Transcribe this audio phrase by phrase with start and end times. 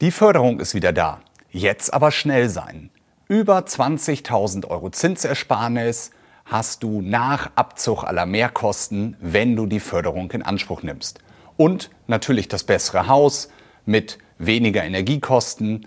[0.00, 1.20] Die Förderung ist wieder da.
[1.50, 2.88] Jetzt aber schnell sein.
[3.28, 6.10] Über 20.000 Euro Zinsersparnis
[6.46, 11.18] hast du nach Abzug aller Mehrkosten, wenn du die Förderung in Anspruch nimmst.
[11.58, 13.50] Und natürlich das bessere Haus
[13.84, 15.86] mit weniger Energiekosten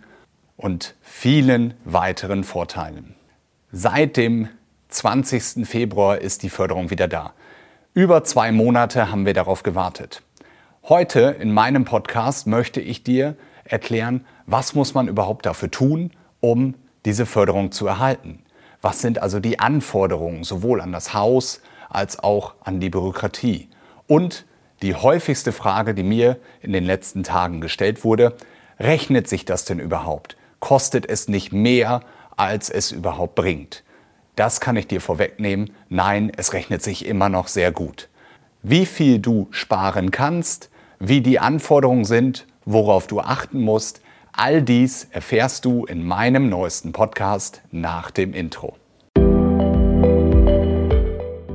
[0.58, 3.16] und vielen weiteren Vorteilen.
[3.72, 4.48] Seit dem
[4.90, 5.68] 20.
[5.68, 7.34] Februar ist die Förderung wieder da.
[7.96, 10.22] Über zwei Monate haben wir darauf gewartet.
[10.84, 13.36] Heute in meinem Podcast möchte ich dir
[13.66, 18.40] erklären, was muss man überhaupt dafür tun, um diese Förderung zu erhalten.
[18.82, 23.70] Was sind also die Anforderungen sowohl an das Haus als auch an die Bürokratie?
[24.08, 24.46] Und
[24.82, 28.36] die häufigste Frage, die mir in den letzten Tagen gestellt wurde,
[28.80, 30.36] rechnet sich das denn überhaupt?
[30.60, 32.02] Kostet es nicht mehr,
[32.36, 33.84] als es überhaupt bringt?
[34.36, 35.72] Das kann ich dir vorwegnehmen.
[35.90, 38.10] Nein, es rechnet sich immer noch sehr gut.
[38.62, 45.08] Wie viel du sparen kannst, wie die Anforderungen sind worauf du achten musst, all dies
[45.12, 48.76] erfährst du in meinem neuesten Podcast nach dem Intro.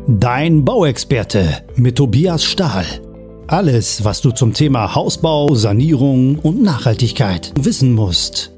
[0.06, 2.86] Dein Bauexperte mit Tobias Stahl.
[3.46, 8.52] Alles, was du zum Thema Hausbau, Sanierung und Nachhaltigkeit wissen musst.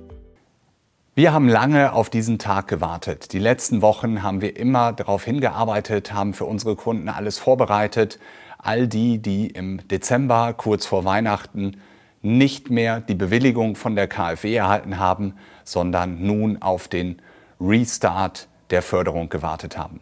[1.15, 3.33] Wir haben lange auf diesen Tag gewartet.
[3.33, 8.19] Die letzten Wochen haben wir immer darauf hingearbeitet, haben für unsere Kunden alles vorbereitet.
[8.59, 11.77] All die, die im Dezember kurz vor Weihnachten
[12.23, 17.21] nicht mehr die Bewilligung von der KfW erhalten haben, sondern nun auf den
[17.61, 20.01] Restart der Förderung gewartet haben.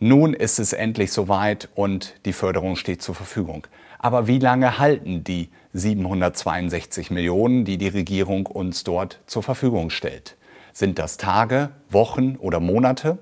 [0.00, 3.66] Nun ist es endlich soweit und die Förderung steht zur Verfügung.
[3.98, 10.36] Aber wie lange halten die 762 Millionen, die die Regierung uns dort zur Verfügung stellt?
[10.72, 13.18] Sind das Tage, Wochen oder Monate?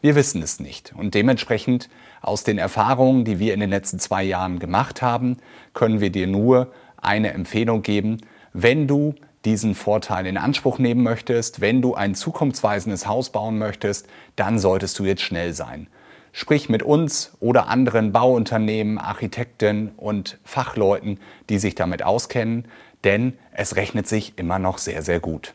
[0.00, 0.94] Wir wissen es nicht.
[0.96, 1.90] Und dementsprechend
[2.22, 5.36] aus den Erfahrungen, die wir in den letzten zwei Jahren gemacht haben,
[5.74, 6.72] können wir dir nur
[7.02, 8.18] eine Empfehlung geben,
[8.52, 9.14] wenn du
[9.44, 14.98] diesen Vorteil in Anspruch nehmen möchtest, wenn du ein zukunftsweisendes Haus bauen möchtest, dann solltest
[14.98, 15.88] du jetzt schnell sein.
[16.32, 21.18] Sprich mit uns oder anderen Bauunternehmen, Architekten und Fachleuten,
[21.50, 22.66] die sich damit auskennen,
[23.04, 25.54] denn es rechnet sich immer noch sehr, sehr gut.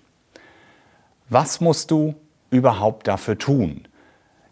[1.29, 2.15] Was musst du
[2.51, 3.87] überhaupt dafür tun?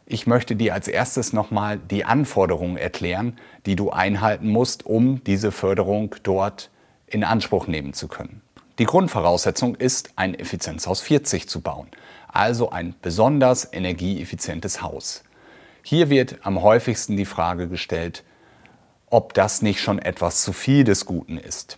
[0.07, 5.51] Ich möchte dir als erstes nochmal die Anforderungen erklären, die du einhalten musst, um diese
[5.51, 6.69] Förderung dort
[7.07, 8.41] in Anspruch nehmen zu können.
[8.77, 11.87] Die Grundvoraussetzung ist, ein Effizienzhaus 40 zu bauen,
[12.27, 15.23] also ein besonders energieeffizientes Haus.
[15.81, 18.23] Hier wird am häufigsten die Frage gestellt,
[19.09, 21.77] ob das nicht schon etwas zu viel des Guten ist.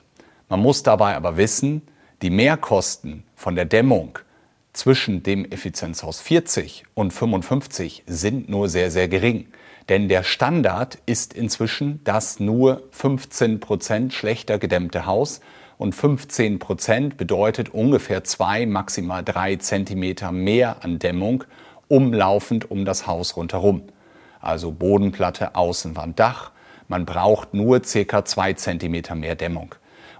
[0.49, 1.81] Man muss dabei aber wissen,
[2.21, 4.17] die Mehrkosten von der Dämmung
[4.73, 9.47] zwischen dem Effizienzhaus 40 und 55 sind nur sehr, sehr gering.
[9.89, 15.39] Denn der Standard ist inzwischen das nur 15 Prozent schlechter gedämmte Haus
[15.77, 21.43] und 15 Prozent bedeutet ungefähr zwei, maximal drei Zentimeter mehr an Dämmung
[21.87, 23.83] umlaufend um das Haus rundherum.
[24.41, 26.51] Also Bodenplatte, Außenwand, Dach.
[26.89, 29.75] Man braucht nur circa zwei Zentimeter mehr Dämmung.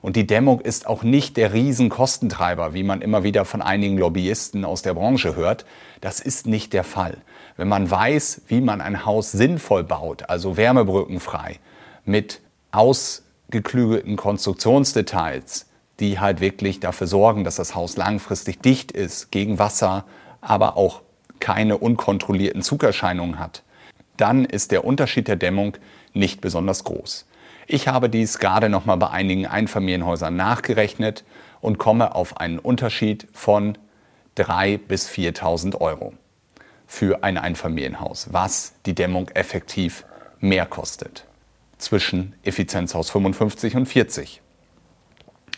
[0.08, 4.64] Und die Dämmung ist auch nicht der Riesenkostentreiber, wie man immer wieder von einigen Lobbyisten
[4.64, 5.66] aus der Branche hört.
[6.00, 7.18] Das ist nicht der Fall.
[7.58, 11.60] Wenn man weiß, wie man ein Haus sinnvoll baut, also wärmebrückenfrei,
[12.06, 12.40] mit
[12.72, 15.66] ausgeklügelten Konstruktionsdetails,
[16.00, 20.06] die halt wirklich dafür sorgen, dass das Haus langfristig dicht ist, gegen Wasser,
[20.40, 21.02] aber auch
[21.42, 23.62] keine unkontrollierten Zugerscheinungen hat,
[24.16, 25.76] dann ist der Unterschied der Dämmung
[26.14, 27.26] nicht besonders groß.
[27.70, 31.26] Ich habe dies gerade noch mal bei einigen Einfamilienhäusern nachgerechnet
[31.60, 33.78] und komme auf einen Unterschied von
[34.38, 36.14] 3.000 bis 4.000 Euro
[36.86, 40.06] für ein Einfamilienhaus, was die Dämmung effektiv
[40.40, 41.26] mehr kostet.
[41.78, 44.42] Zwischen Effizienzhaus 55 und 40.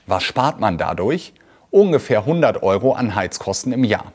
[0.08, 1.34] Was spart man dadurch?
[1.70, 4.14] Ungefähr 100 Euro an Heizkosten im Jahr.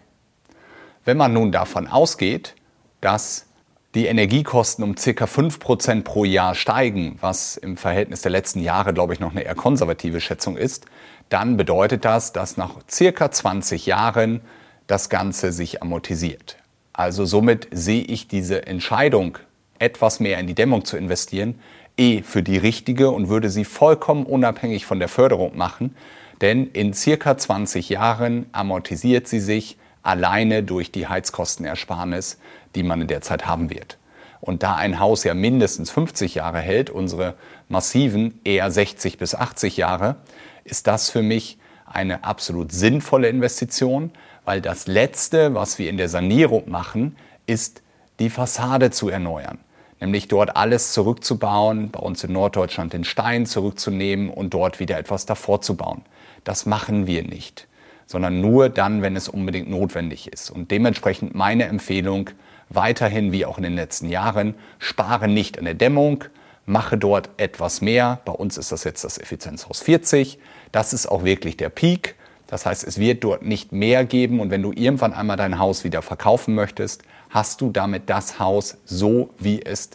[1.05, 2.57] Wenn man nun davon ausgeht,
[3.01, 3.47] dass
[3.95, 5.25] die Energiekosten um ca.
[5.25, 9.55] 5% pro Jahr steigen, was im Verhältnis der letzten Jahre, glaube ich, noch eine eher
[9.55, 10.87] konservative Schätzung ist,
[11.29, 13.31] dann bedeutet das, dass nach ca.
[13.31, 14.41] 20 Jahren
[14.87, 16.57] das Ganze sich amortisiert.
[16.93, 19.39] Also somit sehe ich diese Entscheidung,
[19.79, 21.59] etwas mehr in die Dämmung zu investieren,
[21.97, 25.97] eh für die richtige und würde sie vollkommen unabhängig von der Förderung machen,
[26.41, 32.39] denn in circa 20 Jahren amortisiert sie sich alleine durch die Heizkostenersparnis,
[32.75, 33.99] die man in der Zeit haben wird.
[34.41, 37.35] Und da ein Haus ja mindestens 50 Jahre hält, unsere
[37.69, 40.17] massiven eher 60 bis 80 Jahre,
[40.65, 44.11] ist das für mich eine absolut sinnvolle Investition,
[44.45, 47.17] weil das Letzte, was wir in der Sanierung machen,
[47.47, 47.83] ist
[48.19, 49.59] die Fassade zu erneuern.
[50.01, 55.25] Nämlich dort alles zurückzubauen, bei uns in Norddeutschland den Stein zurückzunehmen und dort wieder etwas
[55.25, 56.03] davor zu bauen.
[56.43, 57.67] Das machen wir nicht.
[58.07, 60.51] Sondern nur dann, wenn es unbedingt notwendig ist.
[60.51, 62.31] Und dementsprechend meine Empfehlung
[62.69, 66.25] weiterhin, wie auch in den letzten Jahren, spare nicht an der Dämmung,
[66.67, 68.21] mache dort etwas mehr.
[68.25, 70.39] Bei uns ist das jetzt das Effizienzhaus 40.
[70.73, 72.17] Das ist auch wirklich der Peak.
[72.47, 75.85] Das heißt, es wird dort nicht mehr geben und wenn du irgendwann einmal dein Haus
[75.85, 79.91] wieder verkaufen möchtest, hast du damit das Haus so, wie es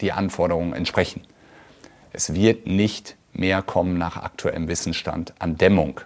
[0.00, 1.22] die Anforderungen entsprechen.
[2.12, 6.00] Es wird nicht mehr kommen nach aktuellem Wissensstand an Dämmung.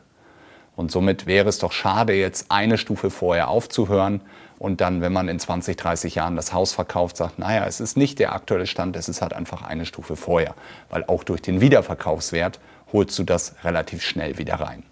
[0.78, 4.20] Und somit wäre es doch schade, jetzt eine Stufe vorher aufzuhören
[4.60, 7.96] und dann, wenn man in 20, 30 Jahren das Haus verkauft, sagt, naja, es ist
[7.96, 10.54] nicht der aktuelle Stand, es ist halt einfach eine Stufe vorher.
[10.88, 12.60] Weil auch durch den Wiederverkaufswert
[12.92, 14.84] holst du das relativ schnell wieder rein.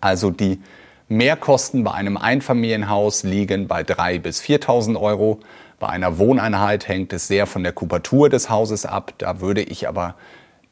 [0.00, 0.58] Also die
[1.06, 5.40] Mehrkosten bei einem Einfamilienhaus liegen bei 3.000 bis 4.000 Euro.
[5.80, 9.12] Bei einer Wohneinheit hängt es sehr von der Kubatur des Hauses ab.
[9.18, 10.14] Da würde ich aber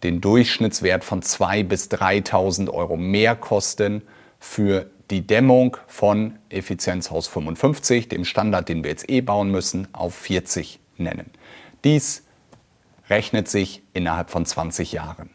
[0.03, 4.03] den Durchschnittswert von 2.000 bis 3.000 Euro Mehrkosten
[4.39, 10.15] für die Dämmung von Effizienzhaus 55, dem Standard, den wir jetzt eh bauen müssen, auf
[10.15, 11.31] 40 nennen.
[11.85, 12.25] Dies
[13.09, 15.31] rechnet sich innerhalb von 20 Jahren.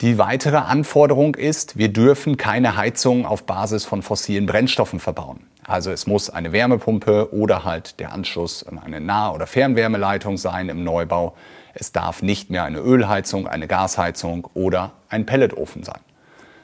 [0.00, 5.46] Die weitere Anforderung ist, wir dürfen keine Heizung auf Basis von fossilen Brennstoffen verbauen.
[5.66, 10.68] Also es muss eine Wärmepumpe oder halt der Anschluss an eine Nah- oder Fernwärmeleitung sein
[10.68, 11.34] im Neubau.
[11.72, 16.00] Es darf nicht mehr eine Ölheizung, eine Gasheizung oder ein Pelletofen sein.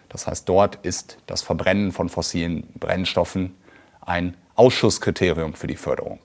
[0.08, 3.54] Das heißt, dort ist das Verbrennen von fossilen Brennstoffen
[4.00, 6.18] ein Ausschusskriterium für die Förderung.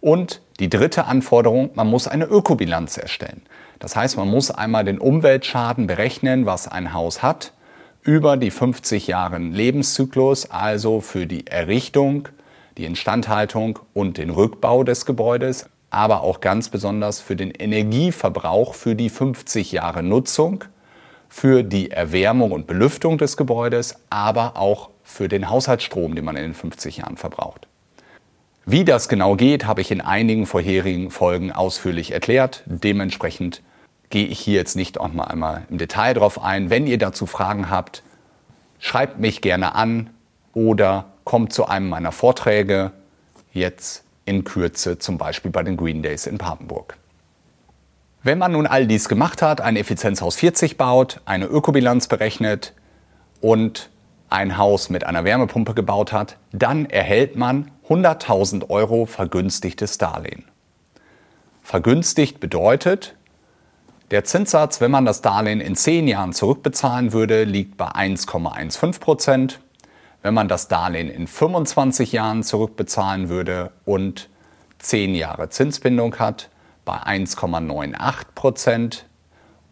[0.00, 3.42] Und die dritte Anforderung, man muss eine Ökobilanz erstellen.
[3.78, 7.52] Das heißt, man muss einmal den Umweltschaden berechnen, was ein Haus hat,
[8.02, 12.28] über die 50 Jahre Lebenszyklus, also für die Errichtung,
[12.76, 18.94] die Instandhaltung und den Rückbau des Gebäudes, aber auch ganz besonders für den Energieverbrauch für
[18.94, 20.64] die 50 Jahre Nutzung
[21.32, 26.42] für die Erwärmung und Belüftung des Gebäudes, aber auch für den Haushaltsstrom, den man in
[26.42, 27.66] den 50 Jahren verbraucht.
[28.66, 32.62] Wie das genau geht, habe ich in einigen vorherigen Folgen ausführlich erklärt.
[32.66, 33.62] Dementsprechend
[34.12, 36.70] gehe ich hier jetzt nicht auch mal einmal im Detail drauf ein.
[36.70, 38.04] Wenn ihr dazu Fragen habt,
[38.78, 40.10] schreibt mich gerne an
[40.52, 42.92] oder kommt zu einem meiner Vorträge
[43.54, 46.98] jetzt in Kürze, zum Beispiel bei den Green Days in Papenburg.
[48.22, 52.74] Wenn man nun all dies gemacht hat, ein Effizienzhaus 40 baut, eine Ökobilanz berechnet
[53.40, 53.88] und
[54.28, 60.44] ein Haus mit einer Wärmepumpe gebaut hat, dann erhält man 100.000 Euro vergünstigtes Darlehen.
[61.62, 63.16] Vergünstigt bedeutet,
[64.12, 69.60] der Zinssatz, wenn man das Darlehen in 10 Jahren zurückbezahlen würde, liegt bei 1,15 Prozent.
[70.20, 74.28] Wenn man das Darlehen in 25 Jahren zurückbezahlen würde und
[74.80, 76.50] 10 Jahre Zinsbindung hat,
[76.84, 79.06] bei 1,98 Prozent.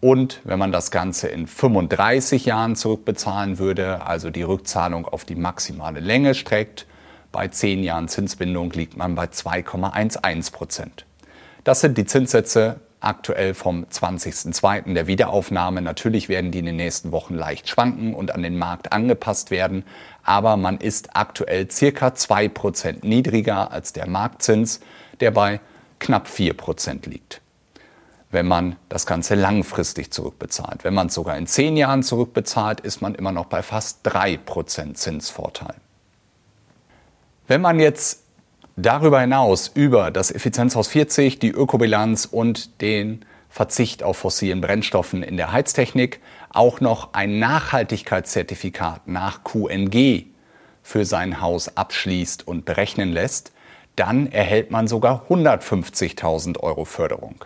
[0.00, 5.34] Und wenn man das Ganze in 35 Jahren zurückbezahlen würde, also die Rückzahlung auf die
[5.34, 6.86] maximale Länge streckt,
[7.30, 11.04] bei 10 Jahren Zinsbindung liegt man bei 2,11 Prozent.
[11.62, 14.94] Das sind die Zinssätze aktuell vom 20.02.
[14.94, 15.82] der Wiederaufnahme.
[15.82, 19.84] Natürlich werden die in den nächsten Wochen leicht schwanken und an den Markt angepasst werden,
[20.22, 24.80] aber man ist aktuell circa 2% niedriger als der Marktzins,
[25.20, 25.60] der bei
[25.98, 27.40] knapp 4% liegt,
[28.30, 30.84] wenn man das Ganze langfristig zurückbezahlt.
[30.84, 34.94] Wenn man es sogar in 10 Jahren zurückbezahlt, ist man immer noch bei fast 3%
[34.94, 35.74] Zinsvorteil.
[37.48, 38.22] Wenn man jetzt
[38.80, 45.36] darüber hinaus über das Effizienzhaus 40, die Ökobilanz und den Verzicht auf fossilen Brennstoffen in
[45.36, 46.20] der Heiztechnik
[46.50, 50.26] auch noch ein Nachhaltigkeitszertifikat nach QNG
[50.82, 53.52] für sein Haus abschließt und berechnen lässt,
[53.96, 57.44] dann erhält man sogar 150.000 Euro Förderung.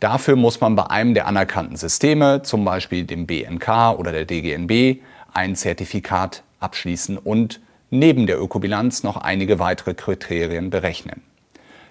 [0.00, 5.02] Dafür muss man bei einem der anerkannten Systeme, zum Beispiel dem BNK oder der DGNB,
[5.32, 11.22] ein Zertifikat abschließen und neben der Ökobilanz noch einige weitere Kriterien berechnen.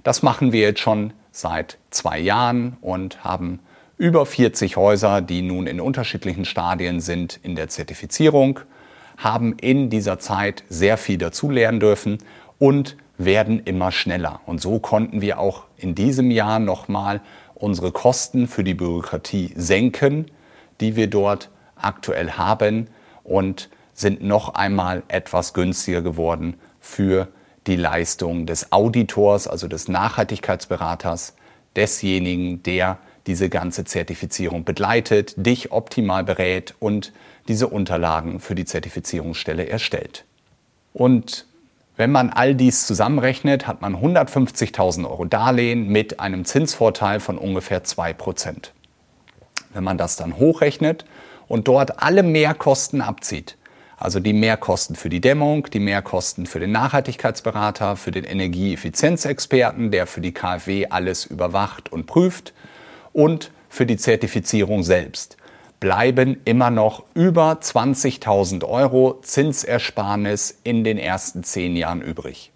[0.03, 3.59] Das machen wir jetzt schon seit zwei Jahren und haben
[3.97, 8.59] über 40 Häuser, die nun in unterschiedlichen Stadien sind in der Zertifizierung,
[9.17, 12.17] haben in dieser Zeit sehr viel dazulernen dürfen
[12.59, 14.41] und werden immer schneller.
[14.45, 17.21] Und so konnten wir auch in diesem Jahr nochmal
[17.53, 20.25] unsere Kosten für die Bürokratie senken,
[20.81, 22.87] die wir dort aktuell haben
[23.23, 27.29] und sind noch einmal etwas günstiger geworden für
[27.65, 31.33] die Leistung des Auditors, also des Nachhaltigkeitsberaters,
[31.75, 37.11] desjenigen, der diese ganze Zertifizierung begleitet, dich optimal berät und
[37.47, 40.25] diese Unterlagen für die Zertifizierungsstelle erstellt.
[40.93, 41.47] Und
[41.97, 47.83] wenn man all dies zusammenrechnet, hat man 150.000 Euro Darlehen mit einem Zinsvorteil von ungefähr
[47.83, 48.71] 2%.
[49.73, 51.05] Wenn man das dann hochrechnet
[51.47, 53.57] und dort alle Mehrkosten abzieht,
[53.97, 60.07] also die Mehrkosten für die Dämmung, die Mehrkosten für den Nachhaltigkeitsberater, für den Energieeffizienzexperten, der
[60.07, 62.53] für die KfW alles überwacht und prüft
[63.13, 65.37] und für die Zertifizierung selbst,
[65.79, 72.51] bleiben immer noch über 20.000 Euro Zinsersparnis in den ersten zehn Jahren übrig.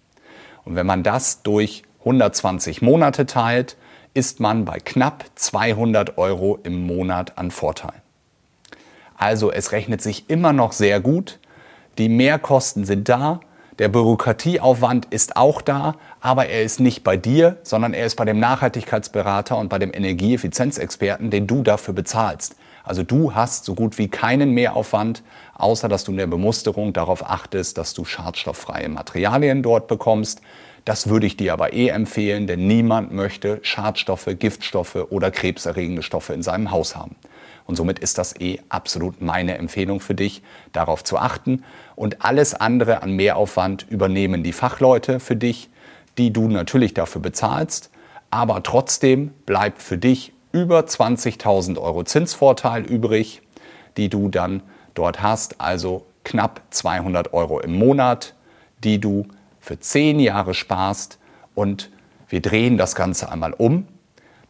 [0.64, 3.76] Und wenn man das durch 120 Monate teilt,
[4.14, 8.02] ist man bei knapp 200 Euro im Monat an Vorteil.
[9.20, 11.40] Also es rechnet sich immer noch sehr gut.
[11.98, 13.40] Die Mehrkosten sind da.
[13.78, 18.24] Der Bürokratieaufwand ist auch da, aber er ist nicht bei dir, sondern er ist bei
[18.24, 22.56] dem Nachhaltigkeitsberater und bei dem Energieeffizienzexperten, den du dafür bezahlst.
[22.82, 25.22] Also du hast so gut wie keinen Mehraufwand,
[25.54, 30.40] außer dass du in der Bemusterung darauf achtest, dass du schadstofffreie Materialien dort bekommst.
[30.86, 36.32] Das würde ich dir aber eh empfehlen, denn niemand möchte Schadstoffe, Giftstoffe oder krebserregende Stoffe
[36.32, 37.16] in seinem Haus haben.
[37.66, 41.64] Und somit ist das eh absolut meine Empfehlung für dich, darauf zu achten.
[41.96, 45.70] Und alles andere an Mehraufwand übernehmen die Fachleute für dich,
[46.18, 47.90] die du natürlich dafür bezahlst.
[48.30, 53.42] Aber trotzdem bleibt für dich über 20.000 Euro Zinsvorteil übrig,
[53.96, 54.62] die du dann
[54.94, 55.60] dort hast.
[55.60, 58.34] Also knapp 200 Euro im Monat,
[58.82, 59.26] die du
[59.60, 61.18] für 10 Jahre sparst.
[61.54, 61.90] Und
[62.28, 63.86] wir drehen das Ganze einmal um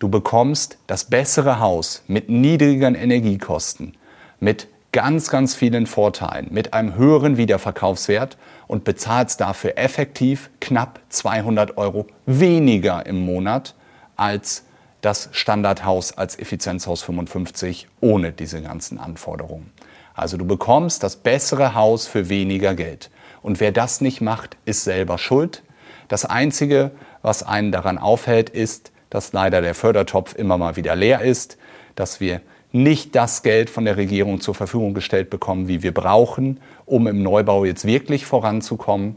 [0.00, 3.98] Du bekommst das bessere Haus mit niedrigen Energiekosten,
[4.40, 11.76] mit ganz, ganz vielen Vorteilen, mit einem höheren Wiederverkaufswert und bezahlst dafür effektiv knapp 200
[11.76, 13.74] Euro weniger im Monat
[14.16, 14.64] als
[15.02, 19.70] das Standardhaus als Effizienzhaus 55 ohne diese ganzen Anforderungen.
[20.14, 23.10] Also du bekommst das bessere Haus für weniger Geld.
[23.42, 25.62] Und wer das nicht macht, ist selber schuld.
[26.08, 26.90] Das Einzige,
[27.20, 31.58] was einen daran aufhält, ist, dass leider der Fördertopf immer mal wieder leer ist,
[31.96, 32.40] dass wir
[32.72, 37.22] nicht das Geld von der Regierung zur Verfügung gestellt bekommen, wie wir brauchen, um im
[37.22, 39.16] Neubau jetzt wirklich voranzukommen.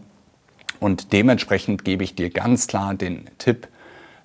[0.80, 3.68] Und dementsprechend gebe ich dir ganz klar den Tipp,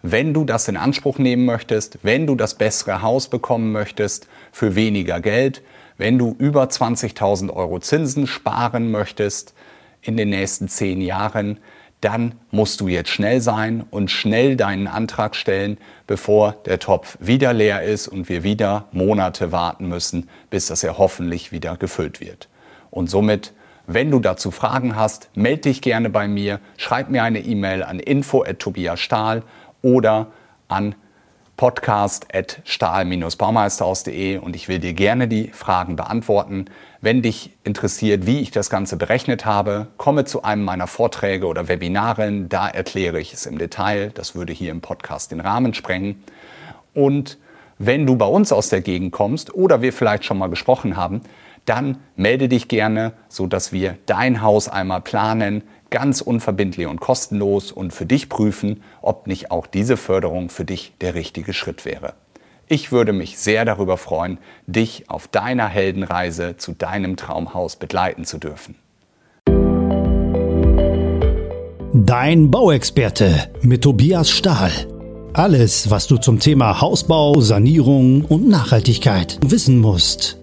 [0.03, 4.75] wenn du das in Anspruch nehmen möchtest, wenn du das bessere Haus bekommen möchtest für
[4.75, 5.63] weniger Geld,
[5.99, 9.55] wenn du über 20.000 Euro Zinsen sparen möchtest
[10.01, 11.59] in den nächsten zehn Jahren,
[12.01, 17.53] dann musst du jetzt schnell sein und schnell deinen Antrag stellen, bevor der Topf wieder
[17.53, 22.49] leer ist und wir wieder Monate warten müssen, bis das er hoffentlich wieder gefüllt wird.
[22.91, 23.53] Und somit,
[23.87, 27.99] wenn du dazu Fragen hast, melde dich gerne bei mir, schreib mir eine E-Mail an
[27.99, 29.43] info@tobiasstahl
[29.83, 30.29] oder
[30.69, 30.95] an
[31.59, 36.65] podcast.stahl-baumeisterhaus.de und ich will dir gerne die Fragen beantworten.
[37.01, 41.69] Wenn dich interessiert, wie ich das Ganze berechnet habe, komme zu einem meiner Vorträge oder
[41.69, 42.49] Webinaren.
[42.49, 44.13] Da erkläre ich es im Detail.
[44.15, 46.23] Das würde hier im Podcast den Rahmen sprengen.
[46.95, 47.39] Und
[47.77, 51.23] wenn du bei uns aus der Gegend kommst oder wir vielleicht schon mal gesprochen haben,
[51.65, 57.93] dann melde dich gerne, sodass wir dein Haus einmal planen, ganz unverbindlich und kostenlos und
[57.93, 62.15] für dich prüfen, ob nicht auch diese Förderung für dich der richtige Schritt wäre.
[62.67, 68.39] Ich würde mich sehr darüber freuen, dich auf deiner Heldenreise zu deinem Traumhaus begleiten zu
[68.39, 68.75] dürfen.
[71.95, 74.71] Dein Bauexperte mit Tobias Stahl.
[75.33, 80.38] Alles, was du zum Thema Hausbau, Sanierung und Nachhaltigkeit wissen musst.